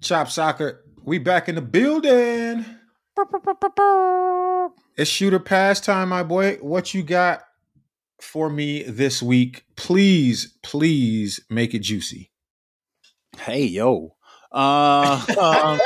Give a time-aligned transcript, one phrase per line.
[0.00, 2.64] Chop Soccer, we back in the building.
[4.96, 6.58] It's shoot or pass time, my boy.
[6.60, 7.42] What you got
[8.20, 9.64] for me this week?
[9.76, 12.30] Please, please make it juicy.
[13.38, 14.14] Hey, yo.
[14.52, 15.80] Uh, um,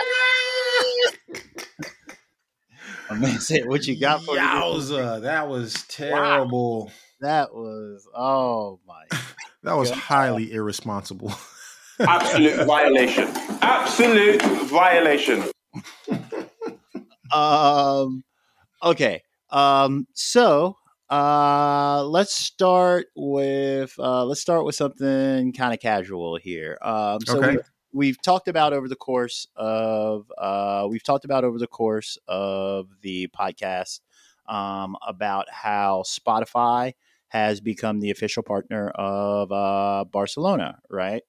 [3.08, 5.20] I mean, say what you got for Yowza, me?
[5.22, 6.86] That was terrible.
[6.86, 6.92] Wow.
[7.20, 9.04] That was oh my.
[9.62, 11.32] that was highly irresponsible.
[12.00, 13.28] Absolute violation.
[13.62, 15.44] Absolute violation.
[17.32, 18.24] um.
[18.82, 19.22] Okay.
[19.50, 20.06] Um.
[20.14, 20.76] So.
[21.10, 26.78] Uh, let's start with uh, let's start with something kind of casual here.
[26.80, 27.50] Um, so okay.
[27.50, 32.16] we've, we've, talked about over the course of uh, we've talked about over the course
[32.28, 34.00] of the podcast
[34.46, 36.94] um, about how Spotify
[37.28, 41.22] has become the official partner of uh, Barcelona, right?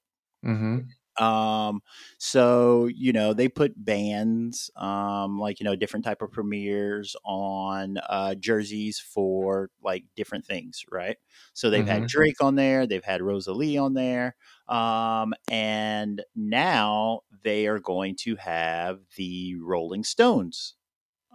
[0.43, 0.79] Mm-hmm.
[1.17, 1.81] Um,
[2.17, 7.97] so you know they put bands, um, like you know different type of premieres on
[8.09, 11.17] uh, jerseys for like different things, right?
[11.53, 12.01] So they've mm-hmm.
[12.01, 14.35] had Drake on there, they've had Rosalía on there,
[14.67, 20.75] um, and now they are going to have the Rolling Stones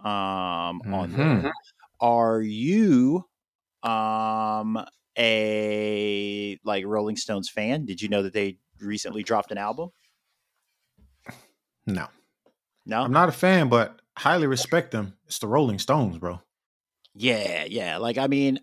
[0.03, 0.93] um, mm-hmm.
[0.93, 1.25] on there.
[1.25, 1.47] Mm-hmm.
[2.01, 3.25] Are you
[3.81, 4.77] um
[5.17, 7.85] a like Rolling Stones fan?
[7.85, 9.89] Did you know that they recently dropped an album?
[11.85, 12.07] No.
[12.85, 13.01] No.
[13.01, 15.13] I'm not a fan, but highly respect them.
[15.27, 16.41] It's the Rolling Stones, bro.
[17.13, 17.97] Yeah, yeah.
[17.97, 18.59] Like I mean,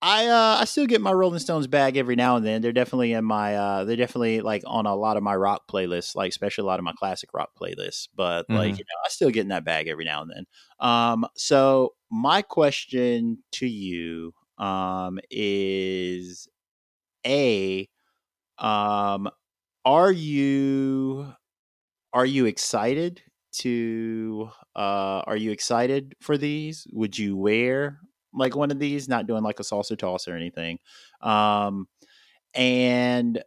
[0.00, 2.62] I uh I still get my Rolling Stones bag every now and then.
[2.62, 6.14] They're definitely in my uh they're definitely like on a lot of my rock playlists,
[6.14, 8.08] like especially a lot of my classic rock playlists.
[8.14, 8.54] But mm-hmm.
[8.54, 10.44] like, you know, I still get in that bag every now and then.
[10.78, 16.48] Um so my question to you um is
[17.26, 17.88] a
[18.58, 19.28] um,
[19.84, 21.32] are you
[22.12, 26.86] are you excited to uh are you excited for these?
[26.92, 28.00] Would you wear
[28.32, 29.08] like one of these?
[29.08, 30.78] Not doing like a salsa toss or anything.
[31.22, 31.88] Um
[32.54, 33.42] and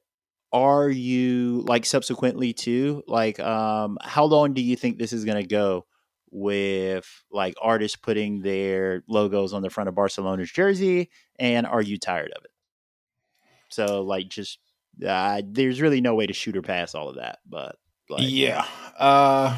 [0.53, 5.41] are you like subsequently too like um how long do you think this is going
[5.41, 5.85] to go
[6.31, 11.97] with like artists putting their logos on the front of Barcelona's jersey and are you
[11.97, 12.51] tired of it
[13.69, 14.59] so like just
[15.06, 17.39] uh, there's really no way to shoot or pass all of that.
[17.47, 17.75] But
[18.09, 18.66] like, yeah,
[18.97, 19.57] uh,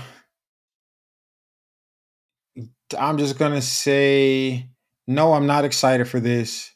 [2.97, 4.69] I'm just gonna say
[5.07, 5.33] no.
[5.33, 6.71] I'm not excited for this.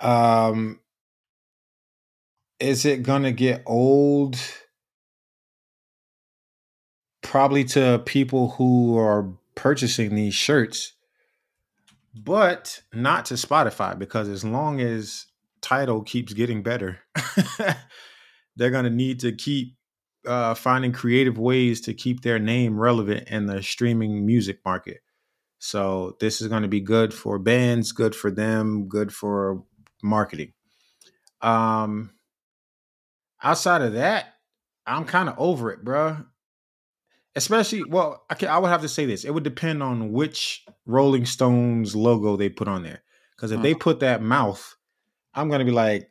[0.00, 0.80] Um,
[2.58, 4.36] is it gonna get old?
[7.22, 10.92] Probably to people who are purchasing these shirts,
[12.14, 15.26] but not to Spotify because as long as
[15.62, 16.98] Tidal keeps getting better,
[18.56, 19.76] they're going to need to keep
[20.26, 25.00] uh, finding creative ways to keep their name relevant in the streaming music market.
[25.58, 29.62] So this is going to be good for bands, good for them, good for
[30.02, 30.52] marketing.
[31.40, 32.14] Um,
[33.42, 34.34] outside of that,
[34.86, 36.24] I'm kind of over it, bro.
[37.34, 40.64] Especially, well, I, can, I would have to say this: it would depend on which
[40.84, 43.02] Rolling Stones logo they put on there.
[43.36, 44.76] Because if they put that mouth
[45.34, 46.10] I'm going to be like,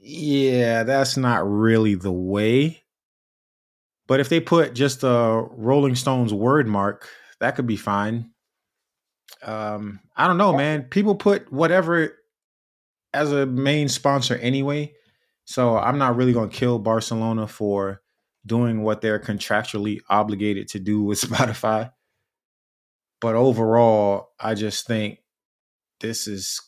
[0.00, 2.82] yeah, that's not really the way.
[4.06, 7.08] But if they put just a Rolling Stones word mark,
[7.40, 8.30] that could be fine.
[9.42, 10.84] Um, I don't know, man.
[10.84, 12.16] People put whatever
[13.12, 14.92] as a main sponsor anyway.
[15.46, 18.02] So I'm not really going to kill Barcelona for
[18.46, 21.92] doing what they're contractually obligated to do with Spotify.
[23.20, 25.20] But overall, I just think
[26.00, 26.60] this is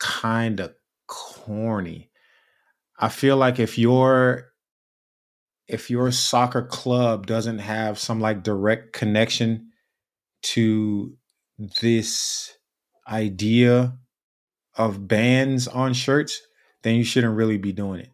[0.00, 0.74] kind of
[1.06, 2.10] corny.
[2.98, 4.46] I feel like if your
[5.68, 9.70] if your soccer club doesn't have some like direct connection
[10.42, 11.16] to
[11.80, 12.58] this
[13.06, 13.96] idea
[14.74, 16.40] of bands on shirts,
[16.82, 18.10] then you shouldn't really be doing it.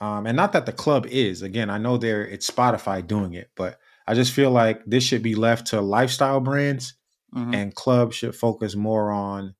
[0.00, 1.42] Um, and not that the club is.
[1.42, 5.22] Again, I know there it's Spotify doing it, but I just feel like this should
[5.22, 6.94] be left to lifestyle brands,
[7.34, 7.52] mm-hmm.
[7.52, 9.54] and clubs should focus more on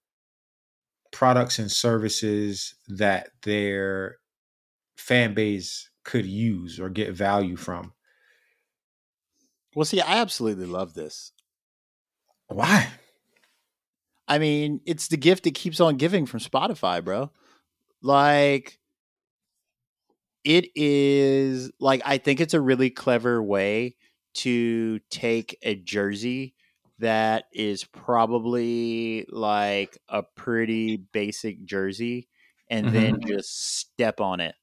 [1.12, 4.16] products and services that their
[4.96, 7.92] fan base could use or get value from.
[9.74, 11.32] Well, see, I absolutely love this.
[12.48, 12.88] Why?
[14.26, 17.30] I mean, it's the gift that keeps on giving from Spotify, bro.
[18.02, 18.78] Like,
[20.44, 23.96] it is like I think it's a really clever way
[24.34, 26.54] to take a jersey
[27.00, 32.28] that is probably like a pretty basic jersey
[32.70, 34.54] and then just step on it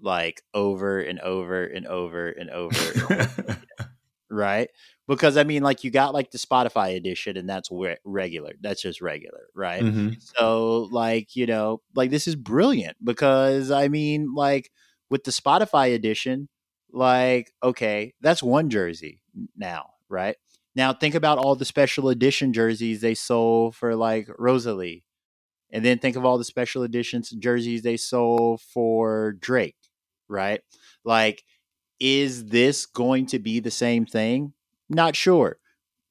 [0.00, 2.76] like over and over and over and over
[4.30, 4.68] right?
[5.06, 8.80] Because i mean like you got like the spotify edition and that's re- regular that's
[8.82, 9.82] just regular right?
[9.82, 10.16] Mhm.
[10.18, 14.70] so like you know like this is brilliant because i mean like
[15.10, 16.48] with the spotify edition
[16.92, 19.20] like okay that's one jersey
[19.56, 20.36] now right
[20.74, 25.02] now think about all the special edition jerseys they sold for like Rosalía
[25.70, 29.76] and then think of all the special editions jerseys they sold for drake
[30.28, 30.60] right?
[31.04, 31.42] Like
[32.00, 34.52] is this going to be the same thing?
[34.88, 35.58] Not sure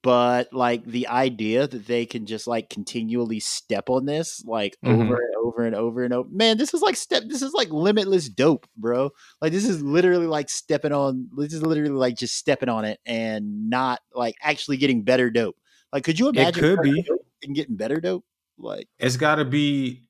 [0.04, 4.92] but like the idea that they can just like continually step on this like Mhm.
[5.00, 7.70] over and over and over and over man this is like step this is like
[7.70, 9.10] limitless dope bro
[9.40, 13.00] like this is literally like stepping on this is literally like just stepping on it
[13.06, 15.56] and not like actually getting better dope
[15.90, 17.02] like could you imagine it could be.
[17.42, 18.24] and getting better dope
[18.58, 20.02] like It's got to be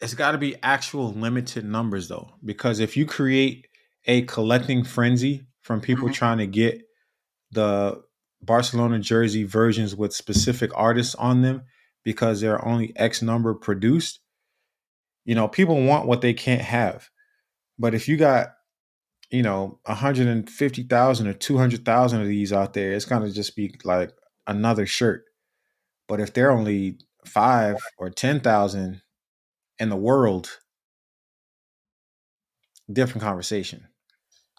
[0.00, 3.66] it's got to be actual limited numbers though because if you create
[4.06, 6.14] a collecting frenzy from people Mhm.
[6.14, 6.80] trying to get
[7.52, 8.02] the
[8.42, 11.62] Barcelona jersey versions with specific artists on them
[12.04, 14.20] because there are only X number produced,
[15.24, 17.10] you know, people want what they can't have.
[17.78, 18.48] But if you got,
[19.30, 24.12] you know, 150,000 or 200,000 of these out there, it's going to just be like
[24.46, 25.24] another shirt.
[26.08, 29.02] But if they're only 5 or 10,000
[29.78, 30.58] in the world,
[32.92, 33.86] different conversation.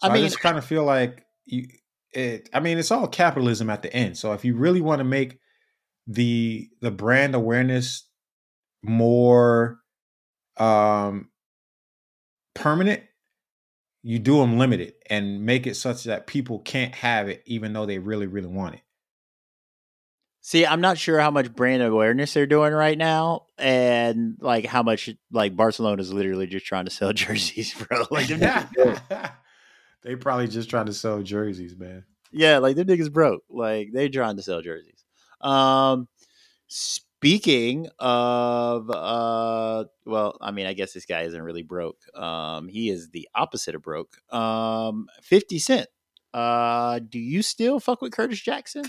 [0.00, 1.68] I So I, mean- just kind of feel like you
[2.12, 4.18] it I mean it's all capitalism at the end.
[4.18, 5.38] So if you really want to make
[6.06, 8.08] the the brand awareness
[8.82, 9.78] more
[10.56, 11.30] um
[12.54, 13.02] permanent,
[14.02, 17.86] you do them limited and make it such that people can't have it even though
[17.86, 18.82] they really really want it.
[20.44, 24.82] See, I'm not sure how much brand awareness they're doing right now, and like how
[24.82, 28.06] much like Barcelona's literally just trying to sell jerseys, bro.
[28.10, 28.72] Like, them niggas
[29.08, 29.30] broke.
[30.02, 32.04] They probably just trying to sell jerseys, man.
[32.32, 33.42] yeah, like them niggas broke.
[33.50, 35.04] Like they're trying to sell jerseys.
[35.40, 36.08] Um,
[36.68, 41.98] speaking of, uh, well, I mean, I guess this guy isn't really broke.
[42.16, 44.16] Um, he is the opposite of broke.
[44.32, 45.86] Um, Fifty Cent.
[46.34, 48.84] Uh, do you still fuck with Curtis Jackson?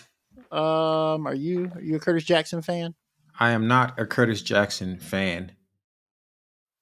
[0.52, 2.96] Um, are you are you a Curtis Jackson fan?
[3.40, 5.52] I am not a Curtis Jackson fan.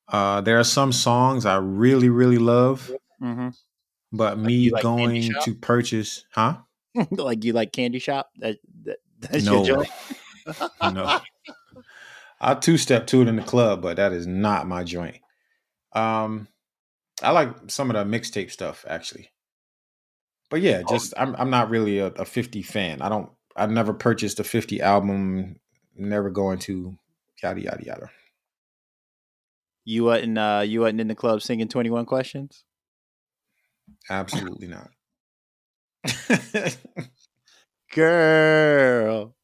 [0.08, 2.92] Uh, there are some songs I really, really love,
[3.24, 3.50] Mm-hmm.
[4.12, 6.58] But me like going to purchase, huh?
[7.12, 8.30] like you like Candy Shop?
[8.38, 9.64] That, that that's No.
[9.66, 9.90] your joint.
[10.94, 11.20] No.
[12.42, 15.18] I'll two step to it in the club, but that is not my joint.
[15.94, 16.48] Um,
[17.22, 19.30] I like some of the mixtape stuff actually,
[20.50, 23.02] but yeah, just I'm I'm not really a, a 50 fan.
[23.02, 23.30] I don't.
[23.56, 25.58] I never purchased a 50 album.
[25.96, 26.98] Never going to
[27.44, 28.10] yada yada yada.
[29.86, 32.64] You wasn't uh you wasn't in the club singing Twenty One Questions.
[34.10, 34.92] Absolutely not.
[37.92, 39.36] Girl,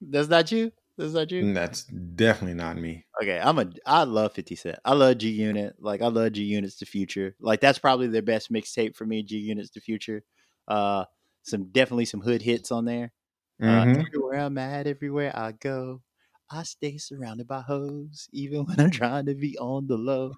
[0.00, 0.72] that's not you.
[0.96, 1.50] That's not you.
[1.54, 3.06] That's definitely not me.
[3.20, 3.70] Okay, I'm a.
[3.84, 4.78] I love Fifty Cent.
[4.84, 5.74] I love G Unit.
[5.78, 7.34] Like I love G Unit's The Future.
[7.40, 9.22] Like that's probably their best mixtape for me.
[9.22, 10.22] G Unit's The Future.
[10.68, 11.04] Uh,
[11.42, 13.12] some definitely some hood hits on there.
[13.66, 14.04] Uh, Mhm.
[14.06, 16.02] everywhere I'm at, everywhere I go,
[16.50, 20.34] I stay surrounded by hoes, even when I'm trying to be on the low.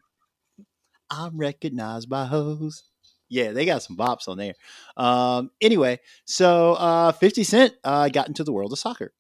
[1.12, 2.85] I'm recognized by hoes.
[3.28, 4.54] Yeah, they got some bops on there.
[4.97, 9.12] Um, anyway, so uh, 50 Cent uh, got into the world of soccer,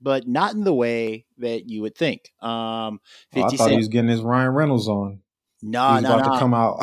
[0.00, 2.32] but not in the way that you would think.
[2.40, 3.00] Um,
[3.34, 5.20] Oh, I 50 thought he was getting his Ryan Reynolds on.
[5.62, 6.32] no, He's no, about no.
[6.34, 6.78] to come out.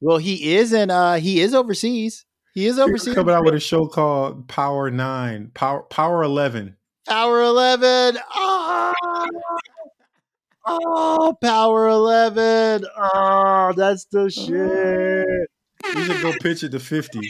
[0.00, 2.24] Well, he is and Uh, he is overseas.
[2.54, 3.14] He is He's overseas.
[3.14, 6.76] coming out with a show called Power Nine, Power Power Eleven.
[7.08, 8.18] Power 11.
[8.34, 8.92] Oh,
[10.68, 12.84] oh, Power 11.
[12.96, 15.48] Oh, that's the shit.
[15.96, 17.20] We should go pitch it to fifty.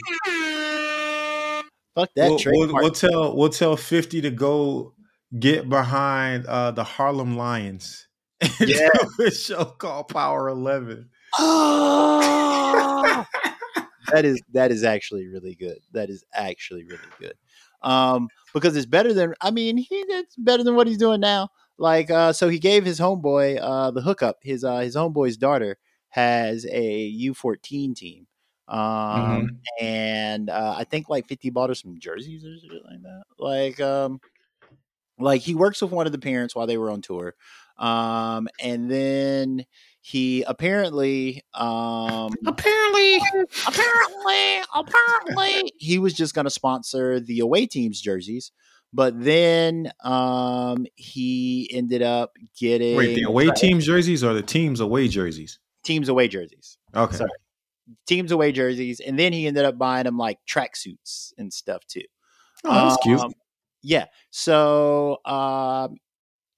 [1.94, 4.94] Fuck that We'll, we'll, we'll tell we'll tell fifty to go
[5.38, 8.08] get behind uh, the Harlem Lions.
[8.40, 8.88] and Yeah.
[9.20, 11.10] a show called Power Eleven.
[11.38, 13.26] Oh!
[14.12, 15.78] that is that is actually really good.
[15.92, 17.34] That is actually really good.
[17.82, 21.50] Um, because it's better than I mean, he that's better than what he's doing now.
[21.78, 24.38] Like uh, so he gave his homeboy uh, the hookup.
[24.42, 25.78] His uh, his homeboy's daughter
[26.10, 28.26] has a U fourteen team,
[28.68, 29.48] um, Mhm.
[29.80, 33.22] and uh, I think like fifty bought her some jerseys or something like that.
[33.38, 34.20] Like um,
[35.18, 37.34] like he works with one of the parents while they were on tour,
[37.78, 39.64] um, and then
[40.00, 43.16] he apparently um Apparently,
[43.66, 48.52] apparently, apparently, he was just going to sponsor the away team's jerseys,
[48.92, 54.80] but then um, he ended up getting wait, the away team jerseys or the team's
[54.80, 55.58] away jerseys?
[55.84, 57.16] teams away jerseys, Okay.
[57.16, 57.30] Sorry.
[58.06, 62.02] teams away jerseys, and then he ended up buying them like tracksuits and stuff too.
[62.64, 63.20] Oh, that's cute.
[63.20, 63.32] Um,
[63.82, 64.06] Yeah.
[64.30, 65.96] So um,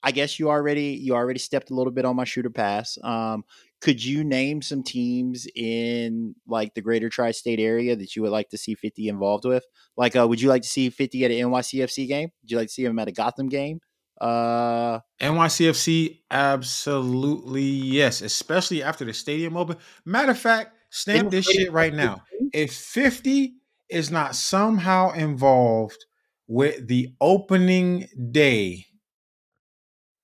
[0.02, 2.98] I guess you already you already stepped a little bit on my shoot or pass.
[3.02, 3.44] Um,
[3.80, 8.50] could you name some teams in like the greater tri-state area that you would like
[8.50, 9.64] to see 50 involved with?
[9.96, 12.30] Like, uh, would you like to see 50 at an NYCFC game?
[12.42, 13.80] Would you like to see him at a Gotham game?
[14.20, 19.78] Uh, NYCFC, absolutely yes, especially after the stadium open.
[20.04, 22.22] Matter of fact, stamp this shit right now.
[22.52, 23.54] If 50
[23.88, 26.04] is not somehow involved
[26.48, 28.86] with the opening day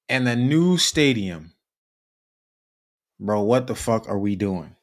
[0.08, 1.52] and the new stadium,
[3.20, 4.74] bro, what the fuck are we doing?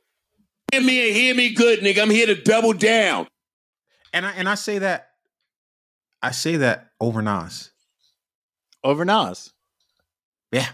[0.72, 2.02] Hear me and hear me good, nigga.
[2.02, 3.28] I'm here to double down.
[4.12, 5.10] And I and I say that
[6.22, 7.72] I say that over Nas.
[8.84, 9.52] over Nas,
[10.52, 10.70] Yeah.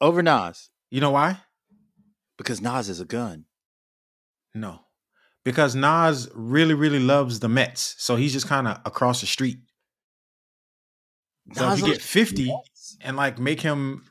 [0.00, 1.38] over Nas, You know why?
[2.38, 3.44] because Nas is a gun.
[4.54, 4.80] No.
[5.44, 7.94] Because Nas really, really loves the Mets.
[7.98, 9.58] So he's just kind of across the street.
[11.54, 12.52] So if you get 50
[13.02, 14.04] and like make him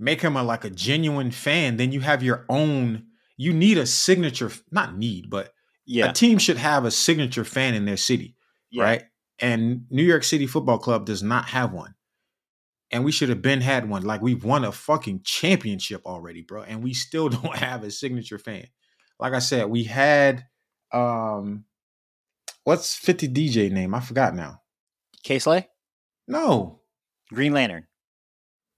[0.00, 3.86] make him a like a genuine fan, then you have your own you need a
[3.86, 5.52] signature not need, but
[5.86, 8.36] Yeah, a team should have a signature fan in their city,
[8.70, 8.82] yeah.
[8.82, 9.02] right?
[9.38, 11.94] And New York City Football Club does not have one.
[12.90, 14.02] And we should have been had one.
[14.02, 16.62] Like we've won a fucking championship already, bro.
[16.64, 18.66] And we still don't have a signature fan.
[19.18, 20.44] Like I said, we had
[20.92, 21.64] um
[22.64, 23.94] what's 50 DJ name?
[23.94, 24.60] I forgot now.
[25.22, 25.68] Kay Slay,
[26.28, 26.80] No.
[27.32, 27.86] Green Lantern,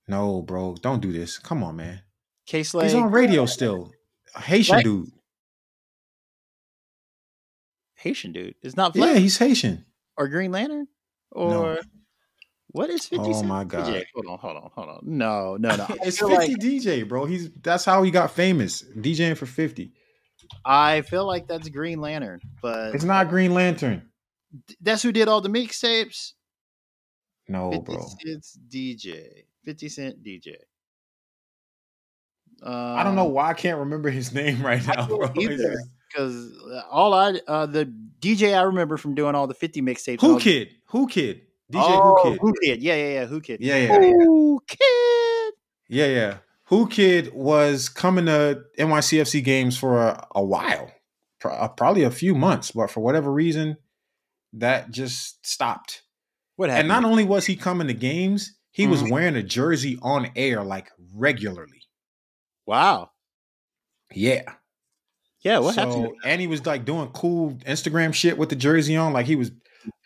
[0.07, 0.75] No, bro.
[0.81, 1.37] Don't do this.
[1.39, 2.01] Come on, man.
[2.45, 2.85] Kay Slay.
[2.85, 3.91] He's on radio still.
[4.35, 5.09] A Haitian dude.
[7.95, 8.55] Haitian dude.
[8.61, 9.85] It's not Yeah, he's Haitian.
[10.17, 10.87] or Green Lantern
[11.31, 11.79] or No.
[12.67, 13.29] what is Fifty?
[13.29, 13.67] Oh Cent my DJ?
[13.69, 14.05] God.
[14.13, 14.99] Hold on, hold on, hold on.
[15.03, 15.87] No, no, no.
[16.03, 17.25] It's 50 like DJ, bro.
[17.25, 18.83] He's that's how he got famous.
[18.97, 19.93] DJing for 50.
[20.65, 24.09] I feel like that's Green Lantern, but It's not Green Lantern.
[24.81, 26.33] that's who did all the mixtapes.
[27.47, 28.05] No, 50 bro.
[28.19, 29.45] It's DJ.
[29.63, 30.55] Fifty Cent DJ.
[32.61, 35.31] Um, I don't know why I can't remember his name right now, bro.
[35.35, 35.73] It's either.
[35.73, 36.51] just- because
[36.91, 40.21] all I uh, the DJ I remember from doing all the fifty mixtapes.
[40.21, 40.69] Who all- Kid?
[40.93, 41.41] Whoo Kid?
[41.71, 42.39] DJ Oh, Whoo Kid?
[42.43, 42.83] Whoo Kid?
[42.83, 43.25] Yeah, yeah, yeah.
[43.29, 43.61] Whoo Kid?
[43.61, 43.97] Yeah, yeah.
[43.97, 45.53] Whoo Kid?
[45.89, 46.37] Yeah, yeah.
[46.69, 50.91] Whoo Kid was coming to NYCFC games for a, a while,
[51.39, 53.77] Pro- uh, probably a few months, but for whatever reason,
[54.53, 56.03] that just stopped.
[56.57, 56.81] What happened?
[56.81, 59.11] And not only was he coming to games, he was Mhm.
[59.11, 61.79] wearing a jersey on air like regularly.
[62.65, 63.09] wow.
[64.13, 64.43] Yeah.
[65.41, 65.59] Yeah.
[65.59, 66.15] What so, happened?
[66.25, 69.11] And he was like doing cool Instagram shit with the jersey on.
[69.13, 69.51] Like he was,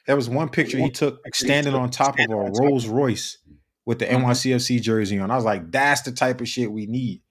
[0.08, 3.38] there was one picture he took standing on top of a Rolls Royce
[3.86, 4.22] with the Mhm.
[4.24, 5.30] NYCFC jersey on.
[5.32, 7.22] I was like, that's the type of shit we need.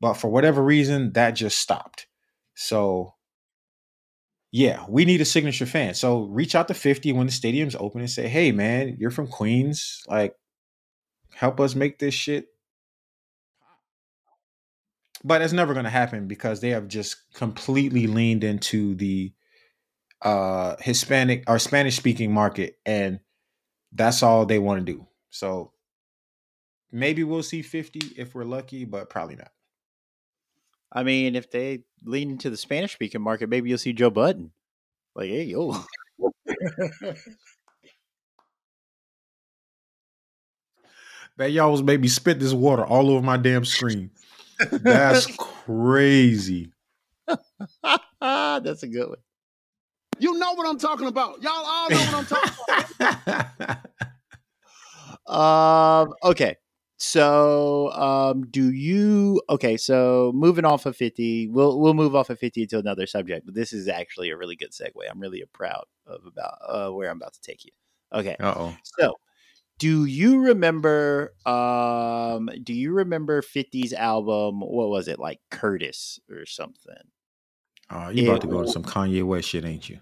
[0.00, 2.06] But for whatever reason, that just stopped.
[2.54, 3.14] So,
[4.50, 5.94] yeah, we need a signature fan.
[5.94, 9.28] So reach out to 50 when the stadium's open and say, hey, man, you're from
[9.28, 10.02] Queens.
[10.08, 10.34] Like,
[11.34, 12.48] help us make this shit
[15.24, 19.32] but it's never going to happen because they have just completely leaned into the
[20.22, 23.20] uh hispanic or spanish speaking market and
[23.92, 25.72] that's all they want to do so
[26.90, 29.50] maybe we'll see 50 if we're lucky but probably not
[30.92, 34.52] I mean, if they lean into the Spanish speaking market, maybe you'll see Joe Budden.
[35.14, 35.74] Like, hey, yo.
[41.36, 44.10] that y'all was maybe spit this water all over my damn screen
[44.70, 46.72] that's crazy
[48.20, 49.18] That's a good one.
[50.18, 51.42] You know what I'm talking about.
[51.42, 52.52] Y'all all know what I'm talking
[53.00, 53.78] about.
[55.24, 56.56] Um, okay.
[56.98, 59.76] So, um, do you okay?
[59.76, 63.46] So, moving off of fifty, we'll we'll move off of fifty to another subject.
[63.46, 64.90] But this is actually a really good segue.
[65.08, 67.70] I'm really proud of about uh, where I'm about to take you.
[68.12, 69.14] Okay, uh-oh so
[69.78, 71.34] do you remember?
[71.44, 74.60] Um, do you remember 50's album?
[74.60, 76.94] What was it like, Curtis or something?
[77.90, 79.98] uh, you about to go to some kanye west shit ain't you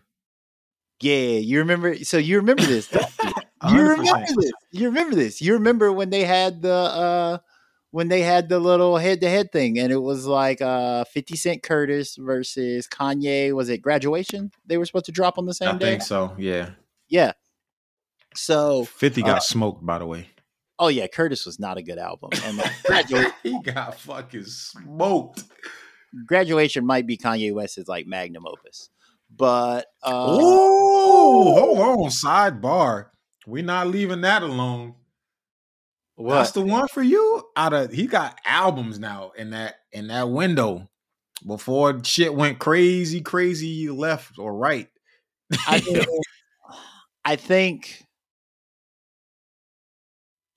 [1.01, 1.97] Yeah, you remember?
[2.05, 2.89] So you remember this?
[3.23, 3.33] you?
[3.63, 3.89] You 100%.
[3.89, 4.53] remember this?
[4.71, 5.43] You remember this?
[5.43, 7.39] You remember when they had the uh
[7.91, 11.37] when they had the little head to head thing and it was like uh 50
[11.37, 15.71] Cent Curtis versus Kanye was it graduation they were supposed to drop on the same
[15.71, 15.87] I day?
[15.87, 16.35] I think so.
[16.39, 16.71] Yeah.
[17.09, 17.33] Yeah.
[18.35, 20.29] So 50 got Uh, smoked, by the way.
[20.79, 22.31] oh yeah, Curtis was not a good album.
[22.45, 25.45] And like, graduation he got fucking smoked.
[26.27, 28.89] graduation might be Kanye West's like magnum opus.
[29.35, 32.11] But uh Oh, hold on.
[32.11, 33.07] Sidebar.
[33.47, 34.95] We're not leaving that alone.
[36.19, 37.43] That's the one for you.
[37.57, 40.89] Out of he got albums now in that in that window.
[41.47, 44.89] Before shit went crazy, crazy left or right.
[45.67, 46.05] I, mean,
[47.25, 48.05] I think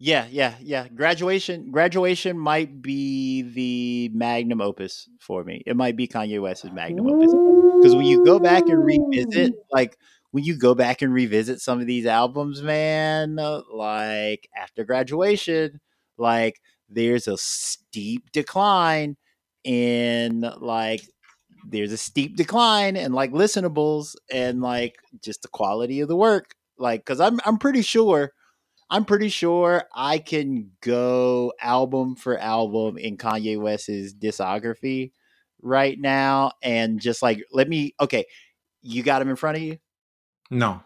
[0.03, 0.89] yeah, yeah, yeah.
[0.89, 5.63] Graduation graduation might be the magnum opus for me.
[5.65, 7.31] It might be Kanye West's magnum opus.
[7.79, 9.98] Because when you go back and revisit, like
[10.31, 13.38] when you go back and revisit some of these albums, man,
[13.72, 15.79] like after graduation,
[16.17, 19.15] like there's a steep decline
[19.63, 21.01] in like
[21.65, 26.55] there's a steep decline in like listenables and like just the quality of the work.
[26.77, 28.33] Like, because I'm I'm pretty sure.
[28.89, 35.11] I'm pretty sure I can go album for album in Kanye West's discography
[35.61, 38.25] right now and just like let me okay,
[38.81, 39.77] you got him in front of you?
[40.51, 40.81] No.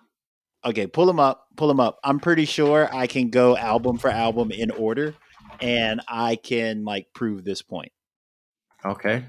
[0.65, 1.99] Okay, pull them up, pull them up.
[2.03, 5.15] I'm pretty sure I can go album for album in order
[5.61, 7.91] and I can like prove this point.
[8.85, 9.23] Okay.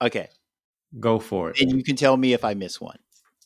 [0.00, 0.28] Okay.
[0.98, 1.60] Go for it.
[1.60, 2.98] And you can tell me if I miss one.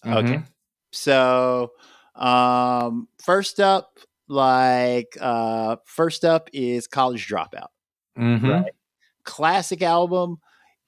[0.06, 0.36] Okay.
[0.36, 0.46] Mhm.
[0.92, 1.72] So,
[2.14, 3.98] um first up
[4.30, 7.68] like uh first up is College Dropout.
[8.16, 8.62] Mhm.
[8.62, 8.72] Right.
[9.24, 10.38] Classic album.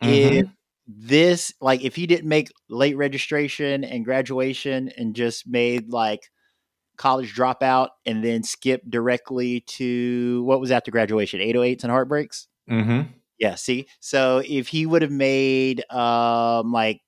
[0.03, 0.33] Mhm.
[0.33, 0.47] If
[0.87, 6.31] this like if he didn't make late registration and graduation and just made like
[6.97, 13.09] college dropout and then skip directly to what was after graduation 808s and heartbreaks mm-hmm.
[13.39, 17.01] yeah see so if he would have made um like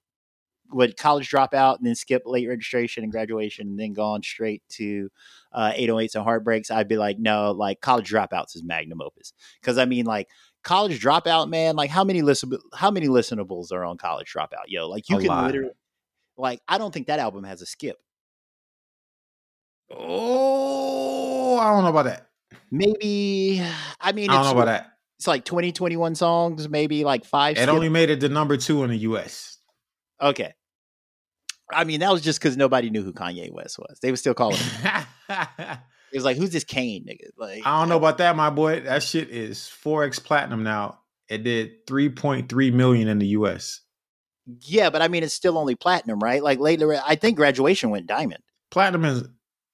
[0.71, 5.11] would college dropout and then skip late registration and graduation and then gone straight to
[5.55, 9.79] uh 808s and heartbreaks i'd be like no like college dropouts is magnum opus because
[9.79, 10.29] i mean like
[10.65, 14.89] college dropout man like how many listen how many listenables are on college dropout yo
[14.89, 15.47] like you A can lot.
[15.47, 15.73] literally
[16.37, 17.97] like i don't think that album has a skip
[19.91, 22.27] Oh, I don't know about that.
[22.71, 23.63] maybe
[24.01, 24.93] i mean I don't it's, know about that.
[25.19, 28.57] it's like 20 21 songs maybe like five It skip- only made it to number
[28.57, 29.59] two in the US.
[30.21, 30.55] okay
[31.73, 34.35] i mean that was just because nobody knew who kanye west was they were still
[34.35, 35.79] calling him I
[36.13, 38.81] it was like who's this kane nigga like I don't know about that, my boy.
[38.81, 41.01] That shit is 4x platinum now.
[41.29, 43.81] It did 3.3 million in the US.
[44.61, 46.43] Yeah, but I mean, it's still only platinum, right?
[46.43, 48.43] Like later, I think graduation went diamond.
[48.71, 49.25] Platinum is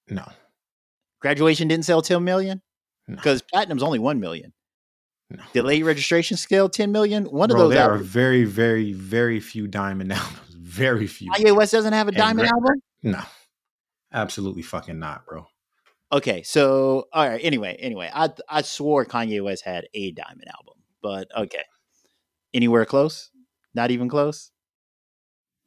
[0.09, 0.25] no.
[1.21, 2.63] Graduation didn't sell 10 million
[3.09, 3.17] No.
[3.17, 4.53] because platinum's only 1 million.
[5.29, 5.63] No.
[5.63, 7.25] Late registration scale 10 million?
[7.25, 10.39] One Bro, of those there are very, very, very few diamond albums.
[10.57, 11.31] Very few.
[11.33, 12.75] Kanye West doesn't have a And diamond album?
[13.03, 13.21] No.
[14.13, 15.47] Absolutely fucking not, bro.
[16.13, 17.41] Okay, so, all right.
[17.43, 21.63] Anyway, anyway, I, I swore Kanye West had a diamond album, but okay.
[22.53, 23.31] Anywhere close?
[23.75, 24.51] Not even close?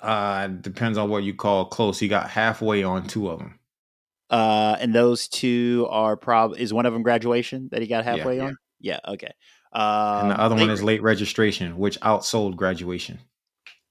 [0.01, 1.97] Uh depends on what you call close.
[1.97, 3.58] He got halfway on two of them.
[4.29, 8.38] Uh, and those two are prob is one of them graduation that he got halfway
[8.38, 8.45] yeah.
[8.45, 8.58] on?
[8.79, 9.32] Yeah, okay.
[9.71, 13.19] Uh, and the other one is late registration, which outsold graduation.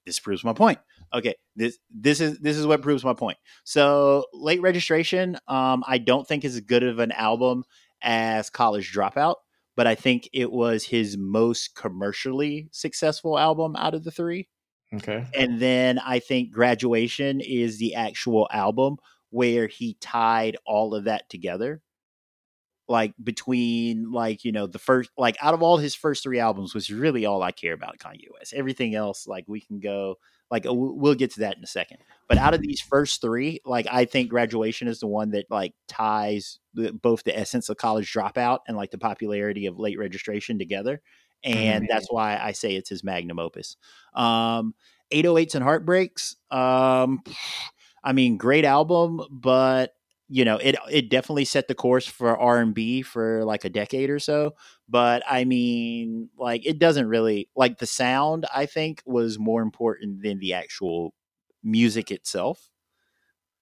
[0.04, 0.78] this proves my point.
[1.14, 3.38] Okay, this this is this is what proves my point.
[3.64, 7.64] So late registration, um, I don't think is as good of an album
[8.02, 9.36] as College Dropout,
[9.76, 14.48] but I think it was his most commercially successful album out of the three.
[14.94, 15.26] Okay.
[15.34, 18.96] And then I think Graduation is the actual album
[19.30, 21.80] where he tied all of that together.
[22.88, 26.74] Like between like, you know, the first like out of all his first three albums,
[26.74, 28.52] which is really all I care about Kanye West.
[28.52, 30.16] Everything else, like we can go
[30.52, 31.96] like uh, we'll get to that in a second.
[32.28, 35.72] But out of these first three, like I think Graduation is the one that like
[35.88, 40.58] ties the, both the essence of college dropout and like the popularity of late registration
[40.58, 41.00] together.
[41.42, 43.76] And that's why I say it's his magnum opus.
[44.14, 44.74] Um,
[45.10, 46.36] 808s and Heartbreaks.
[46.50, 47.22] Um,
[48.04, 49.94] I mean, great album, but
[50.32, 53.70] you know, it it definitely set the course for R and B for like a
[53.70, 54.54] decade or so.
[54.88, 58.46] But I mean, like, it doesn't really like the sound.
[58.54, 61.12] I think was more important than the actual
[61.62, 62.70] music itself.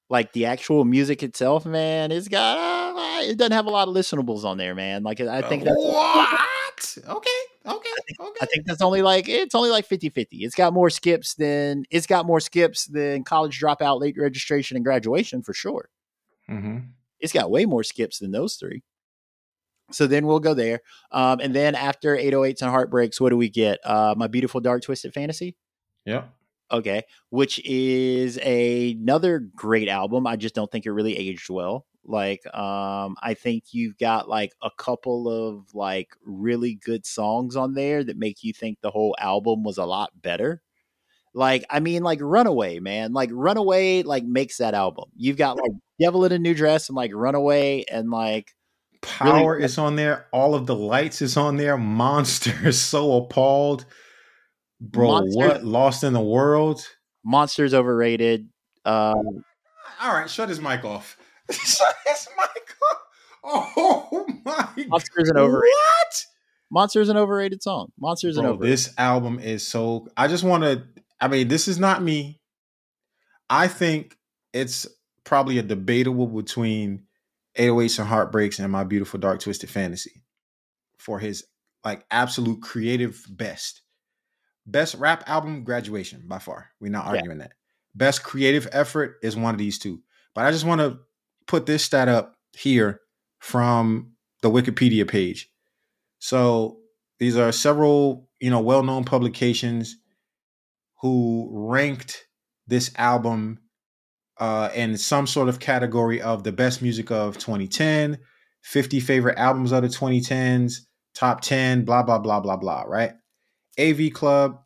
[0.08, 3.94] Like the actual music itself, man, it's got uh, it doesn't have a lot of
[3.94, 5.02] listenables on there, man.
[5.02, 6.98] Like I think that's what?
[7.08, 7.30] Okay.
[7.66, 7.90] Okay.
[8.18, 8.40] Okay.
[8.42, 10.38] I think that's only like it's only like 50-50.
[10.38, 14.84] It's got more skips than it's got more skips than college dropout, late registration, and
[14.84, 15.88] graduation for sure.
[16.50, 16.78] Hmm
[17.20, 18.82] It's got way more skips than those three.
[19.92, 20.80] So then we'll go there.
[21.10, 23.80] Um, and then after 808s and Heartbreaks, what do we get?
[23.84, 25.56] Uh, My Beautiful Dark Twisted Fantasy.
[26.04, 26.24] Yeah.
[26.70, 27.02] Okay.
[27.30, 30.26] Which is a, another great album.
[30.26, 31.86] I just don't think it really aged well.
[32.04, 37.74] Like, um, I think you've got like a couple of like really good songs on
[37.74, 40.62] there that make you think the whole album was a lot better.
[41.32, 43.12] Like, I mean, like Runaway, man.
[43.12, 45.10] Like Runaway, like makes that album.
[45.16, 48.54] You've got like Devil in a New Dress and like Runaway and like
[49.00, 50.26] Power is on there.
[50.32, 51.78] All of the lights is on there.
[51.78, 53.86] Monster is so appalled.
[54.80, 55.64] Bro, what?
[55.64, 56.86] Lost in the world?
[57.24, 58.48] Monsters overrated.
[58.84, 59.44] Um,
[60.00, 61.18] All right, shut his mic off.
[61.50, 62.98] shut his mic off.
[63.42, 65.74] Oh my Monsters an overrated.
[65.74, 66.26] What?
[66.70, 67.92] Monsters is an overrated song.
[67.98, 68.72] Monsters is an overrated.
[68.72, 70.08] this album is so.
[70.16, 70.82] I just want to.
[71.20, 72.40] I mean, this is not me.
[73.48, 74.16] I think
[74.52, 74.86] it's
[75.24, 77.04] probably a debatable between
[77.58, 80.22] 808s and Heartbreaks and My Beautiful Dark Twisted Fantasy
[80.98, 81.44] for his
[81.84, 83.82] like absolute creative best.
[84.66, 86.70] Best rap album, Graduation, by far.
[86.80, 87.12] We're not Yeah.
[87.12, 87.52] arguing that.
[87.94, 90.02] Best creative effort is one of these two.
[90.34, 91.00] But I just want to
[91.46, 93.00] put this stat up here
[93.40, 95.50] from the Wikipedia page.
[96.18, 96.80] So
[97.18, 99.96] these are several, you know, well-known publications
[101.00, 102.26] who ranked
[102.66, 103.58] this album
[104.38, 108.18] uh, in some sort of category of the best music of 2010,
[108.62, 110.80] 50 favorite albums of the 2010s,
[111.14, 112.82] top 10, blah blah blah blah blah.
[112.82, 113.12] Right?
[113.78, 114.60] AV Club,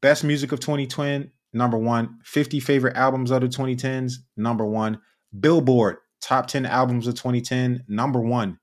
[0.00, 2.18] best music of 2010, number one.
[2.24, 5.00] 50 favorite albums of the 2010s, number one.
[5.38, 8.58] Billboard, top 10 albums of 2010, number one.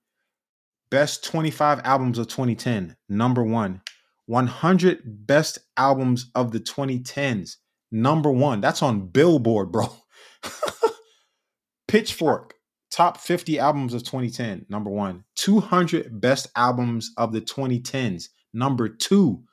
[0.90, 3.82] Best 25 albums of 2010, number one.
[4.28, 7.58] 100 best albums of the 2010s,
[7.92, 8.62] number one.
[8.62, 9.88] That's on Billboard, bro.
[11.88, 12.56] Pitchfork,
[12.90, 15.24] top 50 albums of 2010, number one.
[15.36, 19.44] 200 best albums of the 2010s, number two.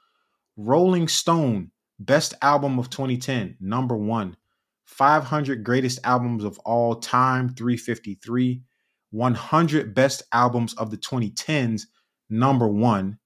[0.56, 4.36] Rolling Stone, best album of 2010, number one.
[4.84, 8.62] 500 greatest albums of all time, 353.
[9.10, 11.82] 100 best albums of the 2010s,
[12.30, 13.18] number one.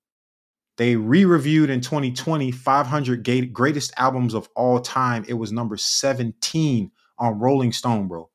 [0.77, 5.25] They re reviewed in 2020 500 ga- greatest albums of all time.
[5.27, 8.29] It was number 17 on Rolling Stone, bro.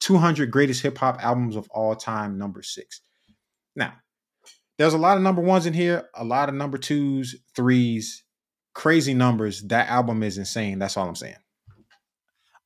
[0.00, 3.00] 200 greatest hip hop albums of all time, number six.
[3.74, 3.94] Now,
[4.78, 8.24] there's a lot of number ones in here, a lot of number twos, threes,
[8.74, 9.62] crazy numbers.
[9.62, 10.78] That album is insane.
[10.78, 11.36] That's all I'm saying.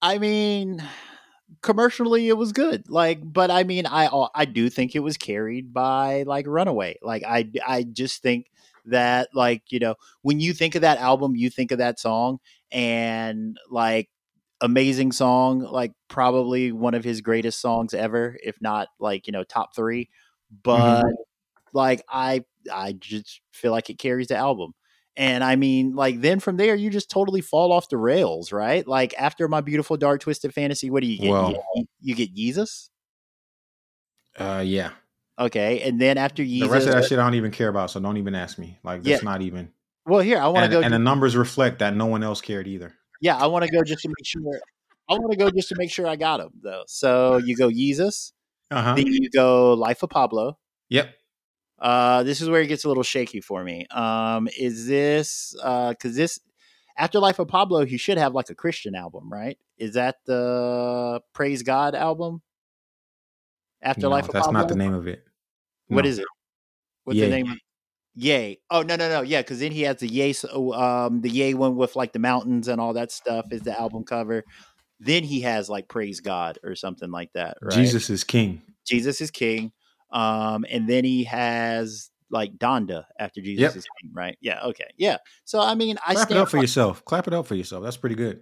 [0.01, 0.83] I mean,
[1.63, 2.89] commercially it was good.
[2.89, 6.99] Like, but I mean, I I do think it was carried by like Runaway.
[7.03, 8.47] Like, I I just think
[8.87, 12.39] that like you know when you think of that album, you think of that song,
[12.71, 14.09] and like
[14.61, 19.45] amazing song, like probably one of his greatest songs ever, if not like you know
[19.45, 20.09] top three.
[20.63, 21.05] But
[21.73, 24.73] like I I just feel like it carries the album.
[25.17, 28.87] And I mean, like then from there, you just totally fall off the rails, right?
[28.87, 31.31] Like after my beautiful dark twisted fantasy, what do you get?
[31.31, 32.91] Well- you, you get Jesus,
[34.39, 34.93] Uh, yeah.
[35.39, 36.69] Okay, and then after Jesus.
[36.69, 38.79] The rest of that shit I don't even care about, so don't even ask me.
[38.83, 39.25] Like that's Yeah.
[39.25, 39.73] not even.
[40.07, 40.81] well, here I want to go.
[40.83, 42.95] and the numbers reflect that no one else cared either.
[43.21, 44.61] yeah, I want to go just to make sure.
[45.09, 46.83] I want to go just to make sure I got them though.
[46.87, 48.33] So you go Jesus,
[48.71, 48.95] Uh huh.
[48.97, 50.59] then you go Life of Pablo.
[50.89, 51.15] Yep.
[51.79, 53.87] Uh, this is where it gets a little shaky for me.
[53.91, 56.41] Um, is this uh, because this
[56.97, 59.59] after Life of Pablo, he should have like a Christian album, right?
[59.77, 62.41] Is that the Praise God album?
[63.87, 65.25] After No, Life of that's not the name of it.
[65.87, 66.11] What No.
[66.11, 66.27] is it?
[67.05, 67.29] What's Yay.
[67.29, 67.57] the name?
[68.17, 68.59] Yay!
[68.69, 71.55] Oh no no no yeah, because then he has the Yay so, um the Yay
[71.55, 74.43] one with like the mountains and all that stuff is the album cover.
[74.99, 77.59] Then he has like Praise God or something like that.
[77.63, 77.75] Right?
[77.75, 78.61] Jesus is King.
[78.85, 79.71] Jesus is King.
[80.11, 83.77] Um, and then he has like Donda after Jesus Yep.
[83.77, 84.37] is King, right?
[84.41, 84.89] Yeah, okay.
[84.97, 85.19] Yeah.
[85.45, 87.05] So I mean I Clap it stand up for by, yourself.
[87.05, 87.85] Clap it up for yourself.
[87.85, 88.41] That's pretty good.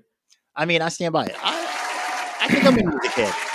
[0.57, 1.37] I mean I stand by it.
[1.43, 3.54] I, I think I'm a music head.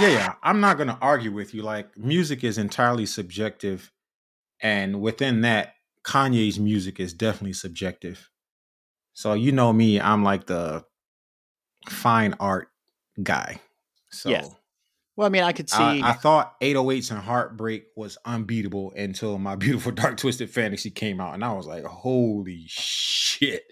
[0.00, 0.34] Yeah, yeah.
[0.42, 1.62] I'm not gonna argue with you.
[1.62, 3.90] Like music is entirely subjective,
[4.60, 5.74] and within that,
[6.04, 8.30] Kanye's music is definitely subjective.
[9.12, 10.84] So you know me, I'm like the
[11.88, 12.68] fine art
[13.22, 13.60] guy.
[14.10, 14.48] So Yes.
[15.14, 19.38] Well, I mean I could see I, I thought 808s and Heartbreak was unbeatable until
[19.38, 23.62] my beautiful dark twisted fantasy came out, and I was like, holy shit.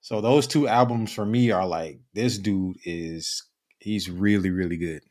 [0.00, 3.42] So those two albums for me are like, this dude is
[3.84, 5.02] he's really, really good.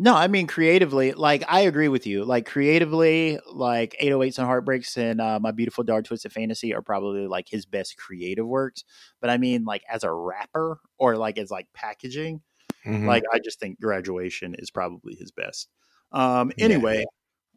[0.00, 2.24] No, I mean creatively, like I agree with you.
[2.24, 7.26] Like creatively, like 808s and Heartbreaks and uh, My Beautiful Dark Twisted Fantasy are probably
[7.26, 8.84] like his best creative works.
[9.20, 12.40] But I mean, like as a rapper or like as like packaging,
[12.86, 13.06] Mhm.
[13.06, 15.68] Like I just think graduation is probably his best.
[16.12, 16.66] Um, Yeah.
[16.66, 17.04] anyway,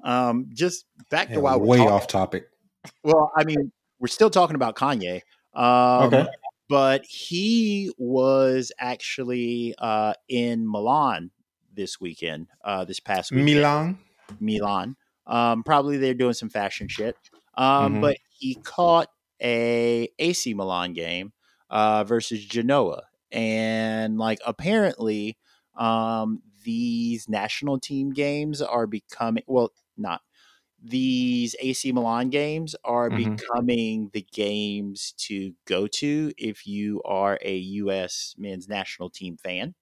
[0.03, 2.45] um, just back Yeah, to why we're way talking- off topic.
[3.03, 5.21] Well, I mean, we're still talking about Kanye.
[5.53, 6.27] Um, Okay.
[6.71, 11.31] But he was actually uh, in Milan
[11.73, 13.45] this weekend, uh, this past weekend.
[13.45, 13.97] Milan.
[14.39, 14.95] Milan.
[15.27, 17.17] Um, probably they're doing some fashion shit.
[17.55, 18.01] Um, Mhm.
[18.01, 19.09] But he caught
[19.41, 21.33] a AC Milan game
[21.69, 25.37] uh, versus Genoa, and like apparently,
[25.75, 30.21] um, these national team games are becoming well, not
[30.81, 33.41] these AC Milan games are Mhm.
[33.41, 38.35] becoming the games to go to if you are a U.S.
[38.37, 39.75] men's national team fan.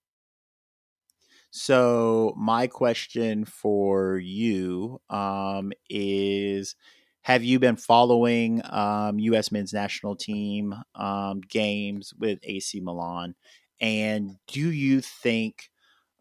[1.52, 6.76] So my question for you um, is:
[7.22, 9.52] Have you been following um, U.S.
[9.52, 13.36] men's national team um, games with AC Milan,
[13.80, 15.70] and do you think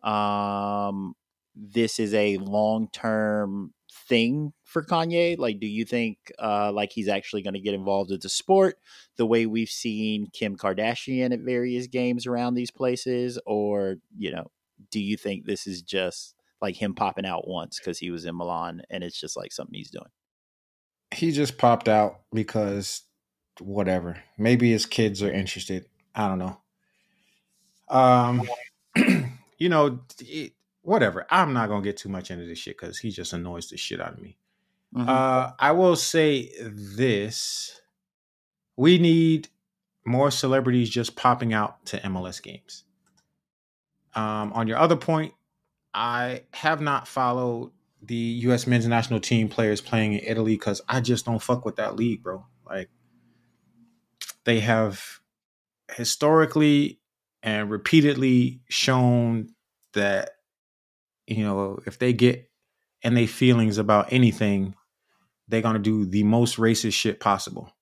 [0.02, 1.14] um,
[1.54, 5.38] this is a long-term thing for Kanye?
[5.38, 8.78] Like, do you think uh, like he's actually going to get involved with the sport
[9.16, 14.50] the way we've seen Kim Kardashian at various games around these places, or you know?
[14.90, 18.36] do you think this is just like him popping out once because he was in
[18.36, 20.10] Milan and it's just like something he's doing?
[21.14, 23.02] He just popped out because
[23.60, 24.22] whatever.
[24.36, 25.86] Maybe his kids are interested.
[26.14, 26.60] I don't know.
[27.88, 28.42] Um,
[29.58, 30.52] you know, it,
[30.88, 31.26] whatever.
[31.30, 34.00] I'm not gonna get too much into this shit because he just annoys the shit
[34.00, 34.38] out of me.
[34.94, 35.06] Mhm.
[35.08, 37.80] Uh, I will say this:
[38.76, 39.48] we need
[40.06, 42.84] more celebrities just popping out to MLS games.
[44.14, 45.34] Um, on your other point,
[45.92, 48.66] I have not followed the U.S.
[48.66, 52.22] men's national team players playing in Italy because I just don't fuck with that league,
[52.22, 52.46] bro.
[52.64, 52.88] Like
[54.44, 55.20] they have
[55.94, 57.00] historically
[57.42, 59.50] and repeatedly shown
[59.92, 60.37] that
[61.28, 62.50] you know if they get
[63.02, 64.74] in their feelings about anything,
[65.46, 67.72] they're gonna do the most racist shit possible.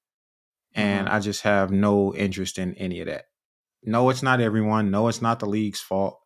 [0.74, 3.24] And I just have no interest in any of that.
[3.82, 4.90] No, it's not everyone.
[4.90, 6.20] No, it's not the league's fault.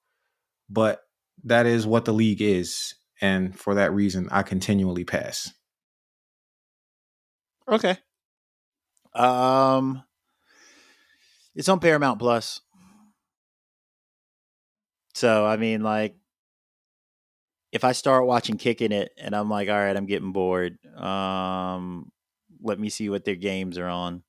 [0.68, 1.02] But
[1.44, 2.94] that is what the league is.
[3.20, 5.52] And for that reason, I continually pass.
[7.68, 7.96] Okay.
[9.14, 10.02] Um,
[11.54, 12.61] it's on Paramount Plus.
[15.14, 16.16] So I mean, like,
[17.72, 20.85] if I start watching Kicking It and I'm like, all right, I'm getting bored.
[20.96, 22.12] Um,
[22.62, 24.24] let me see what their games are on.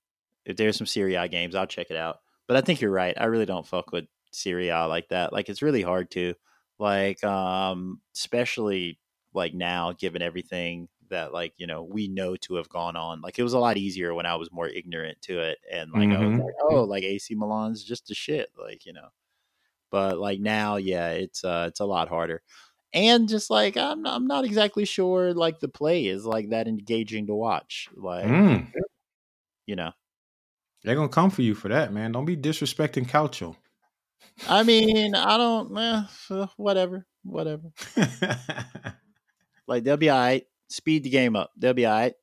[0.46, 2.20] If there's some Serie A games, I'll check it out.
[2.48, 3.16] But I think you're right.
[3.20, 5.34] I really don't fuck with Serie A like that.
[5.34, 6.34] Like, it's really hard to,
[6.80, 9.00] like, um, especially
[9.34, 13.22] like now, given everything that like you know we know to have gone on.
[13.22, 16.12] Like, it was a lot easier when I was more ignorant to it, and like
[16.12, 16.42] I was Mhm.
[16.44, 19.10] like, oh, like AC Milan's just a shit, like you know.
[19.90, 22.44] But like now, yeah, it's uh, it's a lot harder
[22.94, 27.28] and just like I'm I'm not exactly sure like the play is like that engaging
[27.28, 27.90] to watch.
[27.96, 28.72] Like Mm,
[29.66, 29.92] you know,
[30.84, 32.12] they're gonna come for you for that, man.
[32.12, 33.56] Don't be disrespecting Calcio.
[34.48, 37.72] I mean, I don't, eh, uh, whatever, whatever.
[39.68, 40.46] Like they'll be all right.
[40.70, 41.52] Speed the game up.
[41.58, 42.14] They'll be all right.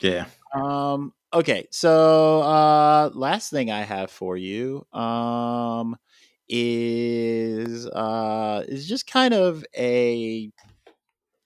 [0.00, 0.26] yeah.
[0.54, 1.12] Um.
[1.32, 1.66] Okay.
[1.70, 5.96] So, uh, last thing I have for you, um,
[6.48, 10.50] is uh is just kind of a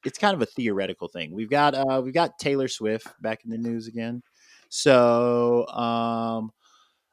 [0.04, 1.32] it's kind of a theoretical thing.
[1.32, 4.22] We've got uh we've got Taylor Swift back in the news again.
[4.68, 6.50] So um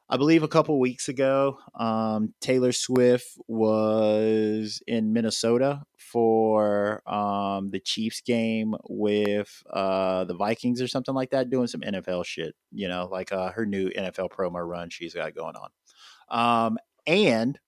[0.08, 7.80] I believe a couple weeks ago, um, Taylor Swift was in Minnesota for um, the
[7.80, 12.54] Chiefs game with uh, the Vikings or something like that, doing some NFL shit.
[12.70, 15.70] You know, like uh, her new NFL promo run she's got going on,
[16.30, 17.58] um, and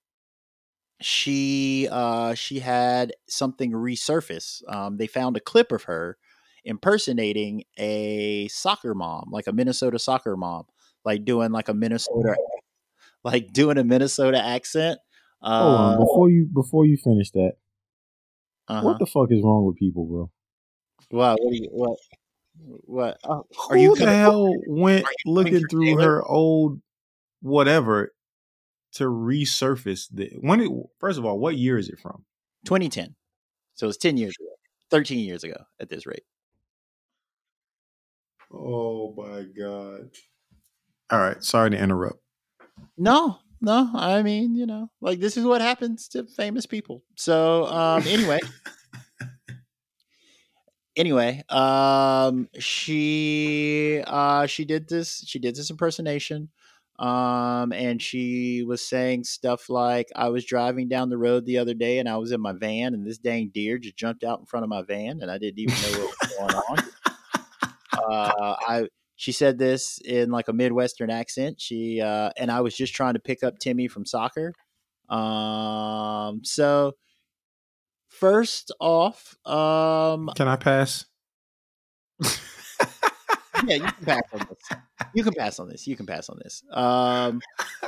[1.00, 4.62] she uh, she had something resurface.
[4.72, 6.18] Um, they found a clip of her
[6.64, 10.64] impersonating a soccer mom, like a Minnesota soccer mom
[11.08, 12.36] like doing like a Minnesota,
[13.24, 14.98] like doing a Minnesota accent.
[15.40, 17.52] Hold on, Uh, before you before you finish that,
[18.68, 18.82] uh-huh.
[18.84, 20.30] what the fuck is wrong with people, bro?
[21.10, 21.38] What?
[21.40, 21.54] What?
[21.54, 21.98] you, what?
[22.84, 23.18] What?
[23.24, 26.80] Oh, Who are you the hell went are you coming looking through her old
[27.40, 28.12] whatever
[28.92, 32.24] to resurface the when it first of all, what year is it from?
[32.64, 33.14] 2010.
[33.74, 34.50] So it's 10 years ago,
[34.90, 36.24] 13 years ago at this rate.
[38.52, 40.10] Oh my god.
[41.10, 42.20] All right, sorry to interrupt.
[42.96, 43.90] No, no.
[43.94, 47.02] I mean, you know, like this is what happens to famous people.
[47.14, 48.40] So, um, anyway,
[50.96, 55.24] anyway, um, she uh, she did this.
[55.26, 56.50] She did this impersonation.
[56.98, 61.74] Um, and she was saying stuff like, "I was driving down the road the other
[61.74, 64.46] day, and I was in my van, and this dang deer just jumped out in
[64.46, 66.78] front of my van, and I didn't even know what was going on."
[67.92, 71.60] Uh, I she said this in like a midwestern accent.
[71.60, 74.52] She uh, and I was just trying to pick up Timmy from soccer.
[75.08, 76.92] Um, so
[78.08, 81.06] first off, um, Can I pass?
[83.66, 84.78] yeah, you can pass on this.
[85.14, 85.86] You can pass on this.
[85.86, 86.62] You can pass on this.
[86.70, 87.40] Um,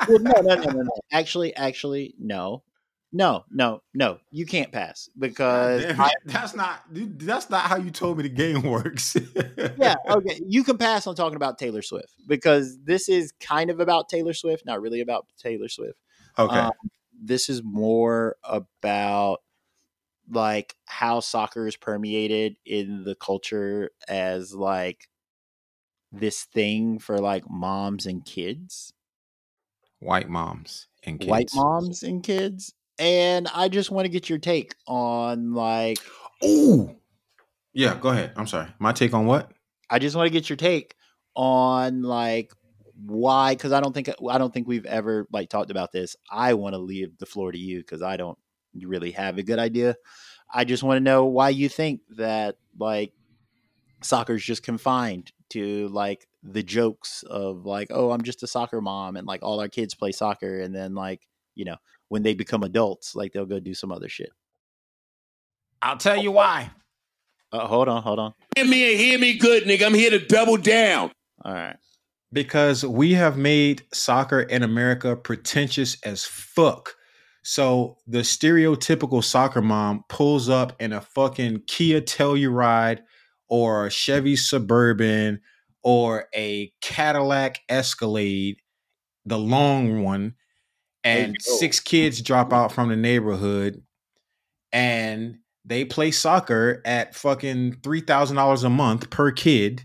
[0.09, 0.91] well, no, no, no, no, no.
[1.13, 2.63] Actually, actually, no,
[3.13, 4.19] no, no, no.
[4.31, 8.29] You can't pass because Damn I, that's not that's not how you told me the
[8.29, 9.17] game works.
[9.77, 10.41] yeah, okay.
[10.47, 14.33] You can pass on talking about Taylor Swift because this is kind of about Taylor
[14.33, 15.99] Swift, not really about Taylor Swift.
[16.39, 16.57] Okay.
[16.57, 16.73] Um,
[17.21, 19.41] this is more about
[20.31, 25.09] like how soccer is permeated in the culture as like
[26.12, 28.92] this thing for like moms and kids,
[30.01, 31.31] White moms and kids.
[31.31, 32.75] white moms and kids.
[32.99, 35.99] And I just want to get your take on like
[36.44, 36.96] Ooh.
[37.73, 38.33] Yeah, go ahead.
[38.37, 38.68] I'm sorry.
[38.79, 39.53] My take on what?
[39.88, 40.94] I just want to get your take
[41.35, 42.53] on like
[43.07, 46.16] why because I don't think I don't think we've ever like talked about this.
[46.31, 48.38] I want to leave the floor to you because I don't
[48.75, 49.96] really have a good idea.
[50.53, 53.12] I just want to know why you think that like
[54.03, 58.81] soccer is just confined to like the jokes of like oh I'm just a soccer
[58.81, 61.77] mom and like all our kids play soccer and then like you know
[62.09, 64.31] when they become adults like they'll go do some other shit.
[65.83, 66.71] I'll tell you why.
[67.53, 68.35] Uh, hold on, hold on.
[68.55, 69.87] Hear me and hear me good, nigga.
[69.87, 71.11] I'm here to double down.
[71.45, 71.77] All right.
[72.33, 76.95] Because we have made soccer in America pretentious as fuck.
[77.43, 83.01] So the stereotypical soccer mom pulls up in a fucking Kia Telluride
[83.51, 85.41] or a Chevy Suburban
[85.83, 88.57] or a Cadillac Escalade,
[89.27, 90.35] the long one,
[91.05, 93.83] and six kids drop out from the neighborhood
[94.73, 99.85] and they play soccer at fucking $3,000 a month per kid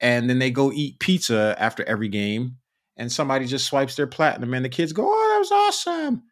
[0.00, 2.56] and then they go eat pizza after every game
[2.98, 6.22] and somebody just swipes their platinum and the kids go oh that was awesome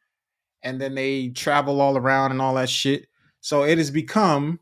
[0.64, 3.06] and then they travel all around and all that shit.
[3.40, 4.58] So it has become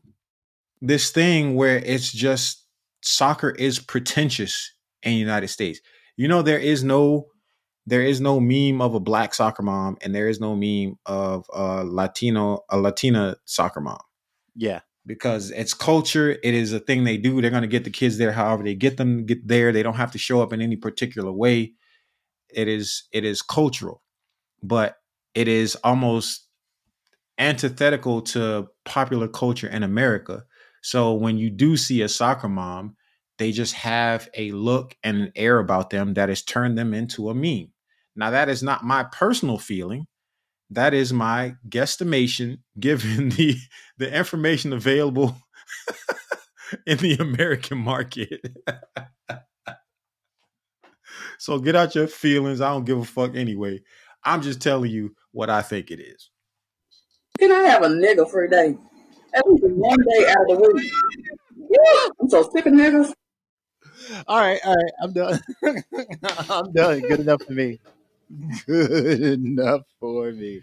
[0.83, 2.65] this thing where it's just
[3.01, 5.79] soccer is pretentious in the united states
[6.17, 7.27] you know there is no
[7.85, 11.45] there is no meme of a black soccer mom and there is no meme of
[11.53, 13.99] a latino a latina soccer mom
[14.55, 14.81] Yeah.
[15.05, 16.29] because it's culture.
[16.43, 17.41] It is a thing they do.
[17.41, 19.73] They're going to get the kids there however they get them get there.
[19.73, 21.73] They don't have to show up in any particular way.
[22.61, 24.01] It is it is cultural,
[24.61, 24.89] but
[25.35, 26.47] it is almost
[27.37, 30.43] antithetical to popular culture in America.
[30.83, 32.97] So when you do see a soccer mom,
[33.39, 37.29] they just have a look and an air about them that has turned them into
[37.31, 37.71] a meme.
[38.15, 40.05] Now that is not my personal feeling
[40.73, 43.57] that is my guesstimation given the
[43.97, 45.35] the information available
[46.87, 48.41] in the American market.
[51.37, 52.61] so get out your feelings.
[52.61, 53.81] I don't give a fuck anyway.
[54.23, 56.29] I'm just telling you what I think it is.
[57.37, 58.77] Can I have a nigga for a day?
[59.33, 60.91] At least one day out of the week.
[61.57, 63.13] Yeah, I'm so sick of niggas.
[64.27, 65.39] All right, all right, I'm done.
[66.49, 67.01] I'm done.
[67.01, 67.79] Good enough for me.
[68.65, 70.61] Good enough for me.